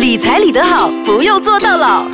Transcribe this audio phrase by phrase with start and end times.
[0.00, 2.06] 理财理得好，不用做到老。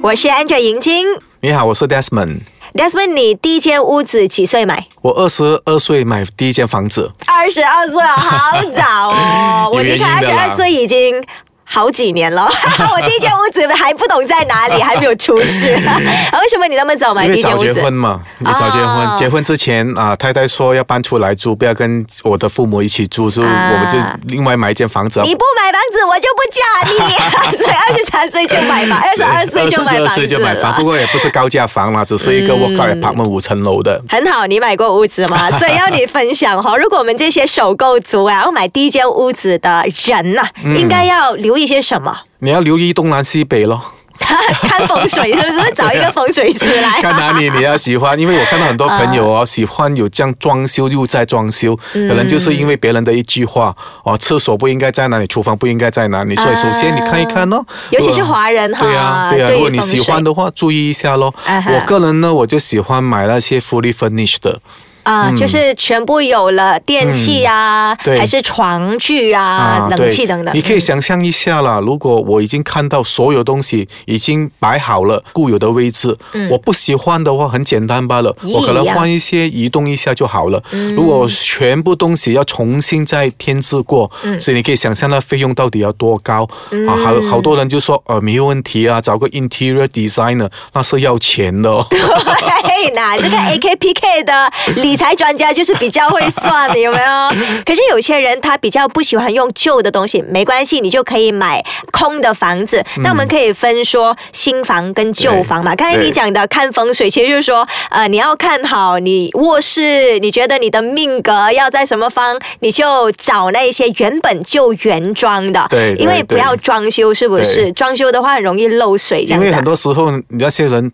[0.00, 1.04] 我是 Angel 银晶
[1.40, 2.42] 你好，我是 Desmond。
[2.72, 4.86] ，Desmond，你第一间屋子几岁买？
[5.02, 9.70] 我二十二岁买第一间房子，二十二岁，好早哦！
[9.74, 11.20] 我离开二十二岁已经。
[11.64, 12.44] 好几年了，
[12.92, 15.72] 我第一间屋子还不懂在哪里，还没有出世。
[15.84, 17.72] 啊为什么你那么早买第一间屋子？
[17.74, 23.98] 结婚嘛，你早结哦婚，结婚之前啊，太太说要搬出来住，不要跟我的父母一起住，所以啊我们就
[24.28, 25.20] 另外买一间房子。
[25.22, 27.56] 你不买房子，我就不嫁你。
[27.58, 34.00] 所以二十三岁就买房，二十二岁就买二房子岁就买房，不过也不是高价房啦，只是一个 workout apartment 五层楼的。
[34.08, 35.50] 很好，你买过屋子吗？
[35.58, 36.76] 所以要你分享哈。
[36.76, 42.16] 如果我们这些首购族啊，要买第一间屋子的人呐、嗯应该要留意些什么？
[42.38, 43.80] 你要留意东南西北咯，
[44.18, 45.70] 看风水 是不是？
[45.74, 47.00] 找一个风水师来。
[47.00, 61.34] 看哪里你要喜欢，因为我看到很多朋友哦，喜欢有这样装修又在装修，嗯可能就是因为别人的一句话哦，厕所不应该在哪里，厨房不应该在哪里，所以首先你看一看咯，尤其是华人哈，对呀、对呀、对如果你喜欢的话，注意一下咯。
[61.46, 64.60] 我个人呢，我就喜欢买那些 fully furnished 的，
[65.04, 70.54] 啊，就是全部有了电器啊，还是床具啊、冷气等等。
[70.54, 76.16] 你可以想象一下啦，如果我已经看到所有东西已经摆好了固有的位置，
[76.50, 80.62] 我不喜欢的话，很简单罢了，我可能换一些移动一下就好了。
[80.96, 84.40] 如果全部东西要重新再添置过，嗯。
[84.40, 86.48] 所以你可以想象那费用到底要多高、
[86.88, 86.96] 啊？
[86.96, 91.86] 好好多人就说呃没有问题啊，找个 interior designer 那是要钱的哦。
[91.90, 94.52] 对， 那这个 AKPK 的
[94.82, 97.04] 理财专家就是比较会算的，有没有？
[97.64, 102.84] 可是有些人他比较不喜欢用旧的东西，没关系，你就可以买空的房子。
[102.98, 105.74] 那我们可以分说新房跟旧房嘛。
[105.74, 115.94] 刚才你讲的看风水，其实就是说，呃，你要看好你卧室，你觉得你的命格要在什么方，你就找那些原本就原装的，对。
[115.94, 116.02] 对。
[116.02, 117.72] 因为不要装修，是不是？
[117.72, 119.22] 装修的话很容易漏水。
[119.22, 120.92] 因为很多时候那些人。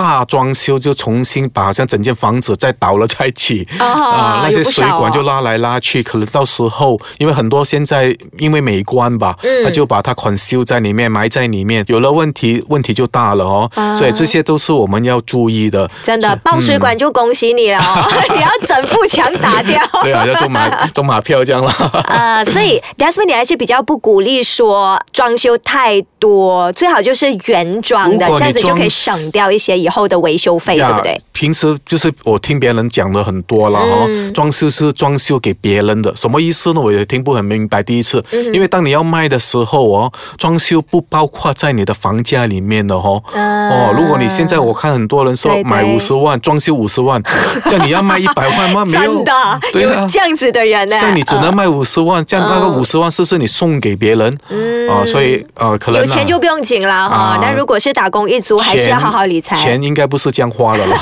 [0.00, 15.90] 大装修就重新把好像整间房子再倒了再起哦啊，那些水管哦就拉来拉去，可能到时候因为很多现在因为美观吧，嗯他就把它款修在里面埋在里面，有了问题问题就大了哦，啊所以这些都是我们要注意的。
[16.02, 19.80] 真的爆水管就恭喜你了哦， 你要整副墙打掉。
[20.02, 21.70] 对啊，要中马中马票这样了。
[22.08, 31.18] 啊、所以 Desmond 你还是比较不鼓励说装修太多，最好就是原装的，这样子就可以省掉一些以后的维修费，对不对？
[31.32, 36.80] 平时就是我听别人讲的很多了哈，嗯装修是装修给别人的，什么意思呢？
[36.80, 37.82] 我也听不很明白。
[37.82, 43.22] 第一次，嗯因为当你要卖的时候哦，装修不包括在你的房价里面的哦。
[43.32, 47.22] 啊哦，如果你现在我看很多人说买五十万，装修五十万，
[47.64, 48.84] 这样你要卖一百万吗？
[48.84, 49.32] 没有真，的
[49.72, 54.36] 对啊有这样子的人呢、这样你只能呃卖五十万，这样那个五十万是不是你送给别人？
[54.90, 57.16] 啊，所以呃，可能嗯有钱啊就不用紧了哈。
[57.16, 59.56] 啊那如果是打工一族，还是要好好理财。
[59.68, 60.96] 钱应该不是这样花的了。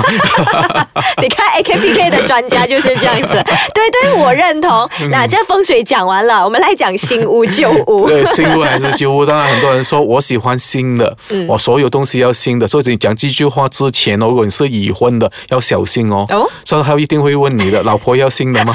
[1.23, 3.43] 你看 AKPK 的专家就是这样子，
[3.75, 4.89] 对对，我认同。
[5.11, 8.07] 那这风水讲完了，我们来讲新屋旧屋。
[8.09, 9.25] 对，新屋还是旧屋？
[9.25, 12.67] 当然，很多人说我喜欢新的，嗯我所有东西要新的。
[12.67, 16.27] 所以你讲这句话之前哦，如果你是已婚的，要小心哦。
[16.31, 18.75] 哦所以他一定会问你的，老婆要新的吗？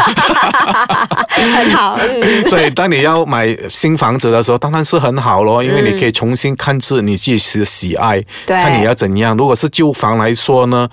[1.30, 9.36] 很好，嗯，所以当你要买新房子的时候，当然是很好咯，因为你可以重新看自你自己的喜爱，对看你要怎样。
[9.36, 10.88] 如果是旧旧房来说呢，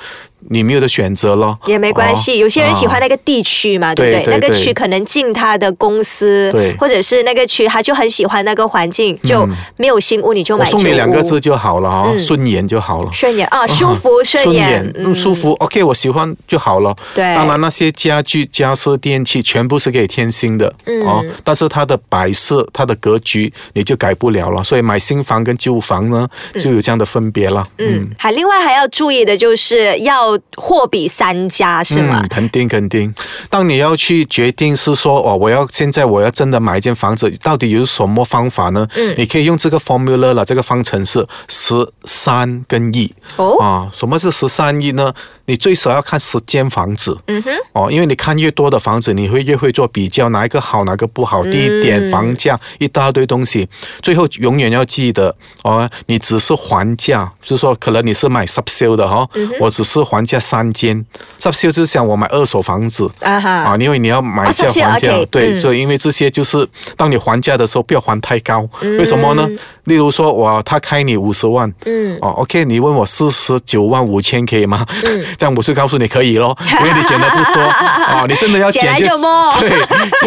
[0.50, 1.59] 你没有的选择了。
[1.66, 2.32] 也没关系。
[2.32, 4.38] 哦有些人喜欢啊那个地区嘛，对不对？
[4.38, 10.64] 那个区可能进他的公司，对或者是那个区他就很喜欢那个环境，就没有新屋你就买。
[10.66, 13.10] 送你两个字就好了哦，顺眼就好了。
[13.12, 15.53] 顺眼啊，舒服顺眼，嗯，舒服。
[15.54, 16.94] OK，我喜欢就好了。
[17.15, 24.62] 对当然那些家具、家私、电器全部是可以添新的、嗯哦，但是它的摆设、它的格局你就改不了了。
[24.62, 27.66] 所以买新房跟旧房呢，就有这样的分别了。
[27.78, 32.21] 嗯，还另外还要注意的就是要货比三家，是吗？
[32.22, 33.15] 嗯，肯定肯定。
[33.50, 38.87] 当你要去决定是说哦，我要现在我要真的买一间房子，到底有什么方法呢？
[38.94, 41.74] 嗯，你可以用这个 formula 了，这个方程式十
[42.04, 43.13] 三跟一。
[43.36, 45.13] 哦啊，什么是十三亿呢？
[45.47, 47.16] 你最少要看十间房子。
[47.27, 53.66] 嗯哼，哦，因为你看越多的房子，你会越会做比较，哪一个好，哪个不好，地嗯点、房价一大堆东西，
[54.03, 61.04] 最后永远要记得哦，你只是还价，就是说可能你是买 sub sale 的哈、哦，嗯我只是还还价三间
[61.41, 63.09] ，sub 就是想我买二手房子。
[63.20, 66.66] 啊哈，啊，因为你要买啊价 subsidy，还价对，嗯所以因为这些就是
[66.97, 69.48] 当你还价的时候不要还太高，为什么呢？
[69.84, 74.84] 例如说我他开你五十万，嗯，哦，OK，你问我四十九万五千可以吗？
[75.38, 79.70] 这样我就告诉你可以咯， 因为你减的不多啊，你真的要减 就摸对，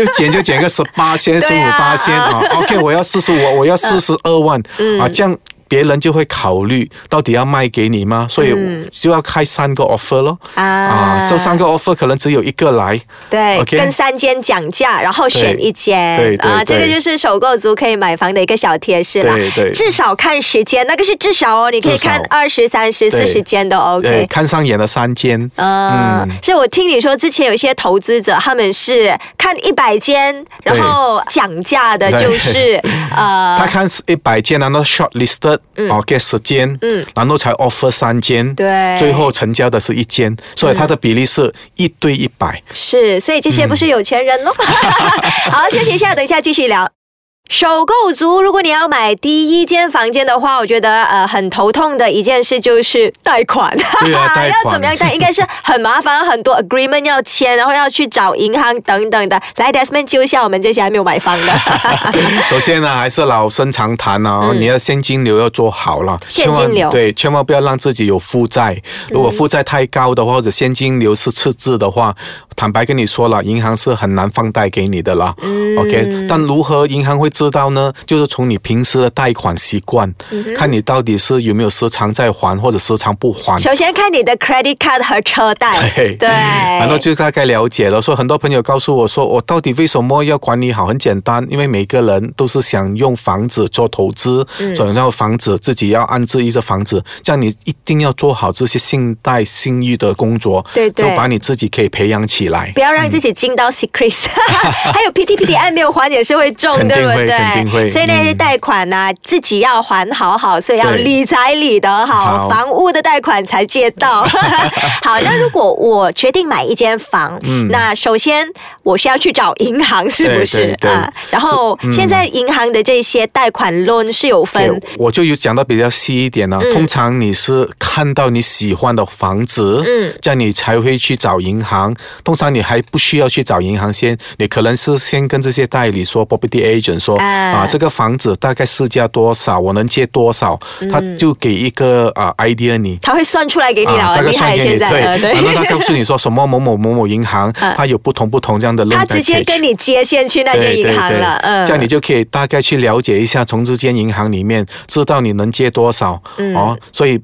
[0.04, 5.38] 要减就减个十八千、十五八千啊，OK，我要四十五，我要四十二万嗯啊，这样。
[5.72, 8.28] 别人就会考虑到底要卖给你吗？
[8.30, 8.54] 所以
[8.92, 10.38] 就要开三个 offer 咯。
[10.56, 13.00] 嗯啊啊，这三个 offer 可能只有一个来。
[13.30, 19.34] 对跟三间讲价，然后选一间，对对啊，这个就是首购族可以买房的一个小贴士啦。
[19.36, 24.28] 对对至少看时间，那个是至少哦，你可以看二十三十、四十间都，OK。
[24.30, 25.50] 看上眼的三间。
[25.56, 32.78] 嗯，所以我听你说之前有一些投资者，他们是看一百间，然后讲价的就是
[33.16, 35.60] 呃他看是一百间，然后 short listed，、
[35.90, 42.62] OK 十间，嗯然后才 offer 三间，对最后成交的是一间，所以它的比例是一对一百。
[42.74, 44.52] 是，所以这些不是有钱人喽。
[45.52, 47.01] 好，休息一下，等一下继续聊。
[47.50, 53.76] 首购族，如果你要买第一间房间的话，我觉得呃很头痛的一件事就是贷款。
[54.00, 55.12] 对啊 贷款要怎么样贷？
[55.14, 59.40] 应该是很麻烦， 很多 agreement 要签，然后要去找银行等等的。
[59.58, 61.52] 来，Desmond 揪一下我们这些还没有买房的。
[62.48, 68.82] 首先呢，还是老生常谈哦，你的现金流要做好了，嗯现金流对，千万不要让自己有负债。
[69.10, 72.16] 如果负债太高的话，或者现金流是赤字的话，
[72.56, 75.36] 坦白跟你说了，银行是很难放贷给你的啦。
[75.78, 77.92] OK，但嗯如何银行会知道呢？
[78.06, 83.60] 就是从你平时的贷款习惯，嗯看你到底是有没有时常在还，或者时常不还。
[83.60, 85.72] 首先看你的 credit card 和车贷。
[85.96, 88.02] 对对，然后就大概了解了。
[88.02, 90.86] 说很多朋友告诉我说，我到底为什么要管理好？
[90.86, 102.72] 很简单，因为每个人都是想用房子做投资，嗯转让房子自己要安置一个房子，这样你一定要做好这些信贷信誉的工作，对对就把你自己可以培养起来。
[102.76, 104.28] 不要让自己进到 secret，
[104.94, 107.21] 还有 PT PT 没有还也是会中，肯定会对不对？
[107.28, 108.38] 肯定会所以那些嗯。
[108.42, 112.50] 贷款呢、自己要还好好，所以要理财理得好，好。
[112.50, 114.24] 房屋的贷款才借到。
[115.04, 117.40] 好，那如果我决定买一间房，
[117.70, 118.48] 那首先
[118.84, 120.76] 我是要去找银行，是不是？
[120.82, 121.12] 啊？
[121.30, 124.80] 然后现在银行的这些贷款 loan 是有分？
[124.80, 130.14] 对，我就有讲到比较细一点呢、通常你是看到你喜欢的房子，嗯。
[130.22, 131.94] 这样你才会去找银行。
[132.24, 137.26] 通常你还不需要去找银行先，你可能是先跟这些代理说，property agent 说啊。
[137.26, 140.60] 啊这个房子大概市价多少，我能借多少，
[140.92, 142.98] 他就给一个啊 idea 你。
[143.02, 147.74] 他会算出来给你了，啊，大概算给你，对，呃 然后他告诉你说什么某某某某银行，嗯。
[147.78, 156.78] 它有不同不同这样的 loan 他直接跟你接线去那间银行了，嗯，这样你就可以大概去了解一下，从这间银行里面知道你能借多少、嗯哦。
[156.92, 157.20] 所以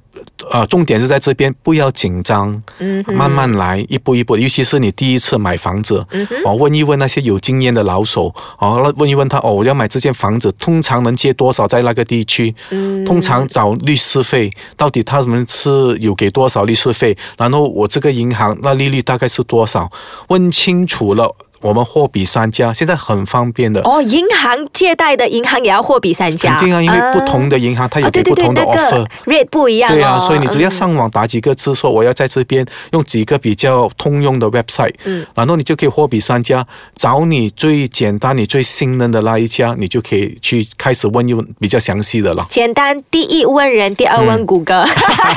[0.51, 4.35] 呃，重点是在这边，不要紧张，嗯慢慢来，一步一步。
[4.35, 12.53] 尤其是你第一次买房子，嗯哦，问一问那些有经验的老手，哦，问一问他，哦，我要买这间房子，通常能借多少在那个地区？
[12.71, 17.15] 嗯通常找律师费，到底他们是有给多少律师费？
[17.37, 19.89] 然后我这个银行那利率大概是多少？
[20.29, 21.33] 问清楚了。
[21.61, 23.81] 我们货比三家，现在很方便的。
[23.81, 28.63] 哦，银行借贷的银行也要货比三家，肯定啊，因为不同的银行它有不同的。
[28.65, 29.93] 个 rate 不一样、哦。
[29.93, 36.65] 对啊，所以你只要嗯上网打几个字，说我要在这边用几个比较通用的 website，嗯然后你就可以货比三家，
[36.95, 42.45] 找你最简单、你最信任的那一家，你就可以去开始问一问比较详细的了。
[42.49, 44.85] 简单，第一问人，第二问谷歌，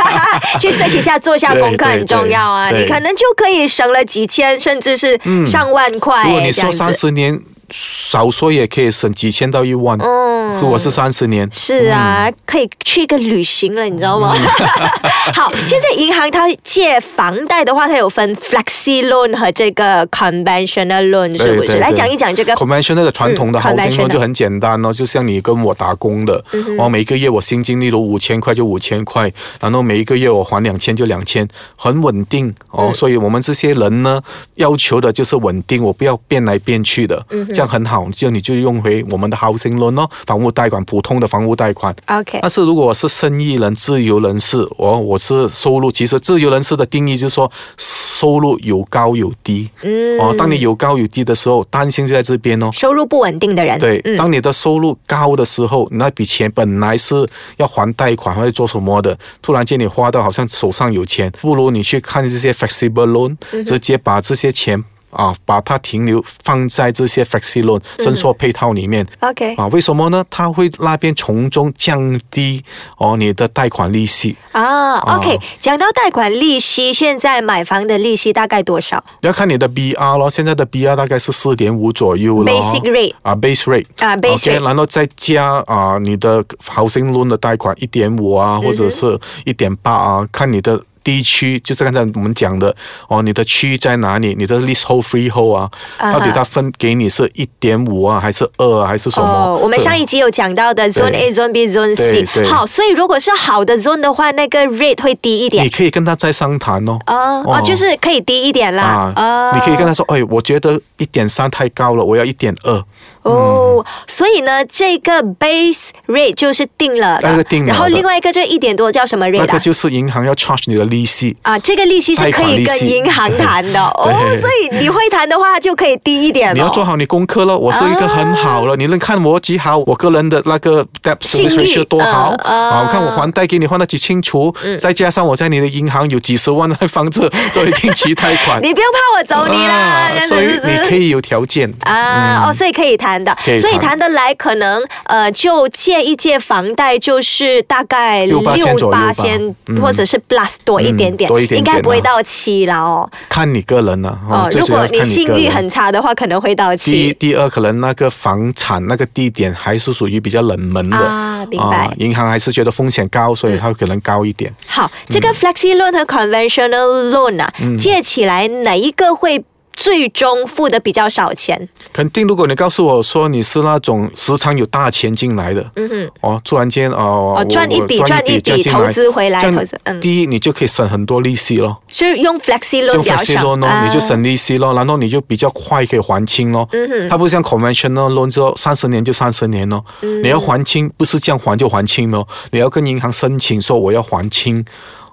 [0.60, 2.70] 去 search 一下，做一下功课很重要啊。
[2.70, 7.40] 你可能就可以省了几千，甚至是上万块、如果你说三十年，
[7.70, 9.98] 少说也可以省几千到一万。
[10.00, 10.30] 嗯
[10.60, 14.34] 如果是三十年，是啊，可以去一个旅行了，你知道吗？
[15.32, 21.78] 好，现在银行它借房贷的话，它有分 flexi loan 和这个 conventional loan，是不是？
[21.78, 32.88] 来讲一讲这个 convention 那个传统的嗯 housing conventional loan 就很简单哦，就像你跟我打工的，嗯我每个月我薪金例如五千块就五千块，然后每一个月我还两千就两千，很稳定哦。
[32.88, 34.20] 嗯所以我们这些人呢，
[34.56, 38.08] 要求的就是稳定，我不要变来变去的，嗯这样很好。
[38.10, 41.94] 就你就用回我们的 housing loan 哦，房屋贷款，普通的房屋贷款。
[42.06, 49.68] OK，但是如果我是生意人、自由人士，我我是收入，其实自由人士的定义就是说收入有高有低。
[49.82, 52.70] 嗯哦，当你有高有低的时候，担心就在这边哦。
[52.72, 69.06] 收入不稳定的人，对，嗯当你的收入高的时候，那笔钱本来是要还贷款或者做什么的，突然间你花到好像手上有钱，不如你去看这些 flexible loan，、直嗯接把这些钱啊，把它停留放在这些 flexi loan 伸缩配套里面。
[69.20, 70.24] OK 啊，为什么呢？
[70.30, 72.62] 它会那边从中降低
[72.98, 74.36] 哦你的贷款利息。
[74.52, 82.52] 啊，OK，哦讲到贷款利息，现在买房的利息大概多少要看你的 BR 咯，现在的 BR 大概是四点五左右了。
[82.52, 90.80] ？Basic rate 啊，base rate 啊，base OK，rate 然后再加啊你的 housing loan 的贷款一点五嗯啊，或者是一点八啊，看你的。
[91.02, 92.74] 地区就是刚才我们讲的
[93.08, 94.34] 哦，你的区域在哪里？
[94.38, 99.28] 你的 leasehold freehold 啊啊哈到底它分给你是一点五啊，还是二啊，还是什么？
[99.28, 105.70] 哦，我们上一集有讲到的 Zone A、Zone B、Zone C 好，所以如果是好的 Zone 的话，那个 rate 会低一点你。
[105.70, 106.98] 可以跟他再商谈哦。
[107.06, 109.12] 哦哦，就是可以低一点啦。
[109.16, 112.84] 啊，你可以跟他说，哎，我觉得一点三太高了，我要一点二。
[113.22, 117.72] 哦，所以呢，这个 base rate 就是定了的，那个定了的。
[117.72, 119.44] 然后另外一个就一点多叫什么 rate 啊？
[119.46, 121.36] 那个就是银行要 charge 你的利息。
[121.42, 123.80] 啊，这个利息是可以跟银行谈的。
[123.82, 126.54] 哦，对所以你会谈的话就可以低一点哦。
[126.54, 132.34] 你要做好你功课了，我是一个很好了，你能看我几好，我个人的那个 debt 信 service 誉 ratio 多好。
[132.38, 132.82] 嗯嗯啊！
[132.82, 141.72] 我看我还贷给你还得几清楚，再加上我在你的银行有几十万的房子做定期贷款， 你不用怕我走你啦，啊这样所以是不你可以有条件。
[141.80, 143.09] 啊、哦，所以可以谈
[143.58, 149.06] 所以谈得来，可能呃，就借一借房贷，就是大概6%左右吧。
[149.06, 153.10] 八千，或者是 plus 多一点点，嗯多一点点应该不会啊到七了哦。
[153.28, 157.14] 看你个人了哦，如果你你信誉很差的话，可能会到第一，七。
[157.14, 160.96] 第二，可能那个房产那个地点还是属于比较冷门的。
[160.96, 161.86] 啊明白。
[161.86, 164.52] 嗯银行还是觉得风险高，所以它可能高一点。
[164.66, 167.76] 好，这个 flexi loan 和 conventional loan 啊，嗯。
[167.76, 171.68] 借起来哪一个会最终付的比较少钱？
[171.92, 179.42] 肯定，如果你告诉我说你是那种时常有大钱进来的，嗯哼，哦，突然间哦，我赚一笔赚一笔这样进来投资回来
[179.84, 180.00] 嗯。
[180.00, 186.68] 第一你就可以省很多利息咯，是用 flexi loan 用 flexi loan 咯，啊你就省利息咯，然后你就比较快可以还清咯。
[186.72, 187.08] 嗯哼。
[187.08, 190.22] 它不像 conventional loan 就三十年就三十年咯，嗯。
[190.22, 194.64] 你要还清不是这样还就还清咯，你要跟银行申请说我要还清。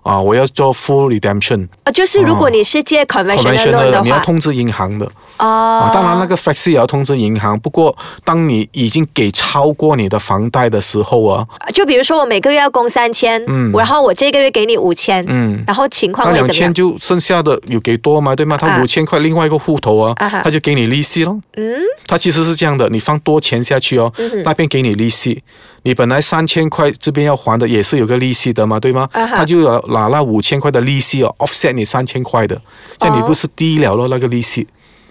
[0.08, 5.12] 啊，我要做 full redemption，啊，就是如果你是借 conventional loan 的话，你要通知银行的。
[5.38, 16.74] 哦啊，当然那个 flexi 也要通知银行，不过当你已经给超过你的房贷的时候啊，就比如说我每个月要供三千，嗯然后我这个月给你五千，嗯然后情况那两千？
[16.74, 18.56] 就剩下的有给多嘛，对吗？
[18.56, 21.40] 啊他五千块另外一个户头啊，啊他就给你利息咯。
[21.56, 21.76] 嗯，
[22.06, 24.12] 他其实是这样的，你放多钱下去哦，
[24.44, 25.44] 那边给你利息。
[25.84, 29.08] 你本来三千块这边要还的也是有个利息的嘛，对吗？
[29.14, 32.60] 他就要拿那五千块的利息哦，offset 你三千块的，
[32.98, 34.68] 这样你哦不是低了了那个利息。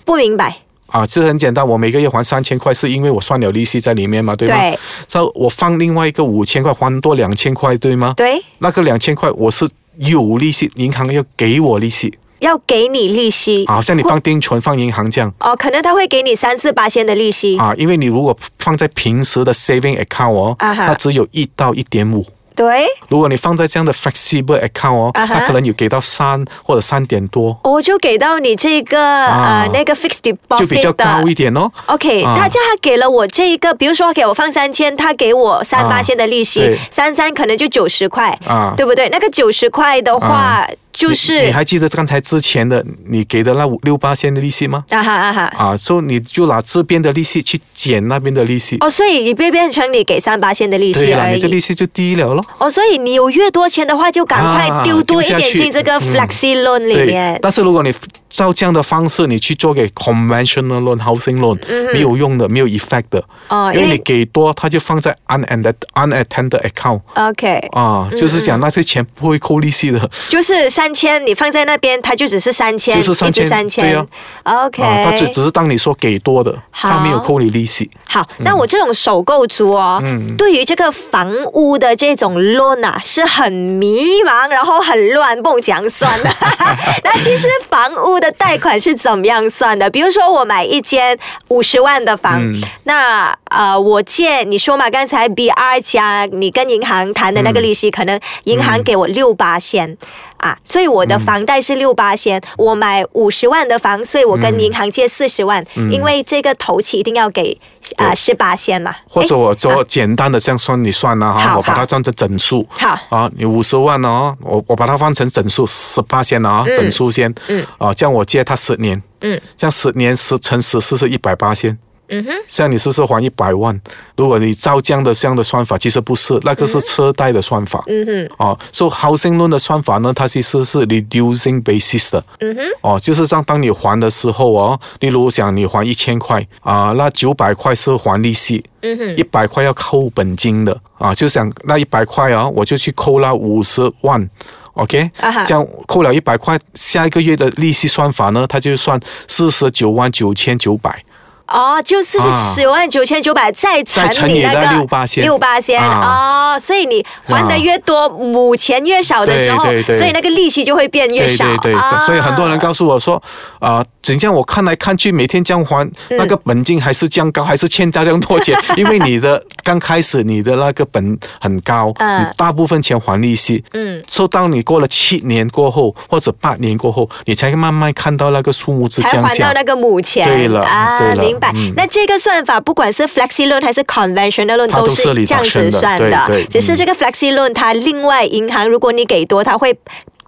[0.06, 4.54] 不明白，啊，这很简单，我每个月还三千块，是因为我算了利息在里面嘛，对吗？
[4.56, 4.78] 对。
[5.08, 8.14] 所以我放另外一个五千块，还多两千块，对吗？
[8.16, 15.34] 对，那个两千块我是有利息，银行要给我利息，要给你利息，啊，像你放定存放银行这样。
[15.40, 22.24] 哦，可能他会给你三四八千的利息，啊，因为你如果放在平时的 saving account 哦，啊它只有一到一点五。
[22.56, 22.86] 对。
[23.08, 29.64] 如果你放在这样的 flexible account 哦，它可能有给到三或者三点多，我就给到你这个、啊。
[29.64, 31.70] 呃那个 fixed deposit 就比较高一点哦。
[31.86, 32.34] OK，、啊。
[32.38, 38.72] 他叫他给了我这一个，比如说给我放三千，他给我三啊八千的利息对，三三可能就九十块，啊。
[38.76, 39.08] 对不对？
[39.10, 44.84] 那个九十块的话，就是你还记得刚才之前的你给的那五六八千的利息吗？
[44.90, 45.42] 啊哈啊哈。
[45.56, 48.76] 啊，所以你就拿这边的利息去减那边的利息。
[48.80, 52.44] 哦，所以你变变成你给三八千的利息对了，你这利息就低了咯。
[52.58, 57.38] 哦，所以你有越多钱的话，就赶快啊丢多一点进这个嗯 flexi loan 里对面，。
[57.42, 57.92] 但是如果你
[58.36, 61.58] 照这样的方式，你去做给 conventional loan、housing loan，、
[61.94, 63.24] 没有用的，没有 effect 的。
[63.72, 67.00] 因为你给多，它就放在 unattended unattended account。
[67.14, 73.84] OK，啊，就是讲那些钱不会扣利息的，就是三千，你放在那边，它就只是三千，就是3000一直三千。
[73.84, 74.06] 对呀
[74.42, 77.90] OK，、啊，它只只是当你说给多的，好它没有扣你利息。
[78.06, 86.30] 好，那我这种首购族哦，嗯对于这个房屋的这种 loan 啊，是很迷茫，然后很乱，不讲算的。
[87.02, 89.88] 那其实房屋的贷款是怎么样算的？
[89.90, 91.18] 比如说我买一间
[91.48, 99.96] 五十万的房，嗯那呃，我借你说嘛，刚才 BR 加你跟银行谈的那个利息，可能银行给我六八仙。
[100.38, 107.58] 啊，所以我的房贷是六八千，我买五十万的房，所以我跟银行借四十万，因为这个头期一定要给
[107.96, 108.94] 啊十八千嘛。
[109.08, 112.66] 或者我做简单的这样算你算了哈，我把它算成整数。
[112.70, 117.32] 好啊，你五十万哦，我我把它换成整数十八先啊，嗯整数先。
[117.48, 117.66] 嗯。
[117.78, 121.76] 啊，这样我借他十年，嗯，这样十年十乘十四是一百八先。
[122.08, 123.78] 嗯哼，像你是不是还一百万？
[124.16, 127.82] 如果你照这样的这样的算法，其实不是，那个是车贷的算法。
[127.86, 132.24] 嗯哼，哦，所以 housing loan 的算法呢，它其实是 reducing basis 的。
[132.40, 144.28] 嗯哼，哦，就是像当你还的时候哦，例如讲你还一千块啊，那九百块是还利息，嗯哼，一百块要扣本金的啊，就想那一百块啊，我就去扣那五十万。
[144.74, 145.10] OK，
[145.46, 151.02] 这样扣了一百块，下一个月的利息算法呢，它就算四十九万九千九百。
[151.48, 155.22] 哦，就四十九万九千九百，再乘以那个六八千。
[155.22, 156.54] 六八仙啊。
[156.54, 159.98] 哦，所以你还的越多，母钱越少的时候，对对对。
[159.98, 161.44] 所以那个利息就会变越对少。
[161.58, 161.98] 对对，啊。
[162.00, 163.22] 所以很多人告诉我说，
[163.60, 172.22] 啊、怎样我看来看去，每天这样还，嗯那个本金还是这样高，还是欠他这样多钱， 因为你的刚开始你的那个本很高，嗯。
[172.22, 179.46] 你大部分钱还利息，嗯，so 当你过了七年过后或者八年过后，你才慢慢看到那个数目字才降下。
[179.46, 180.26] 还到那个母钱。
[180.26, 181.52] 对了啊，对了明白。
[181.54, 186.24] 嗯那这个算法，不管是 flexi loan 还是 conventional loan，都是是这样子算的。
[186.26, 189.76] 对对只是这个 flexi loan，它另外银行如果你给多，它会。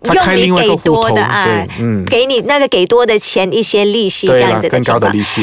[0.00, 4.80] 它用你开另外一个给多户头的啊对，嗯给你那个给多的钱一些利息，这样子的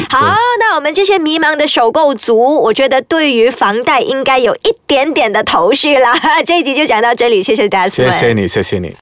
[0.08, 6.10] 好，那我们这些迷茫的首购族，我觉得对于房贷应该有一点点的头绪啦。
[6.46, 7.90] 这一集就讲到这里，谢谢 Jasmine。
[7.90, 8.94] 谢谢你，谢谢你。